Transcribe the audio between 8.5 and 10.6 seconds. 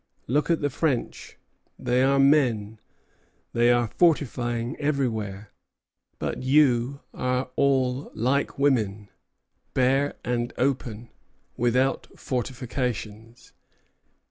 women, bare and